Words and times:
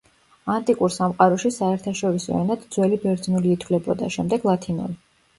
ანტიკურ 0.51 0.91
სამყაროში 0.93 1.51
საერთაშორისო 1.57 2.33
ენად 2.43 2.63
ძველი 2.77 2.97
ბერძნული 3.03 3.51
ითვლებოდა, 3.57 4.09
შემდეგ 4.17 4.49
ლათინური. 4.51 4.97